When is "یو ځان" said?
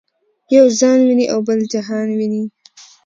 0.55-0.99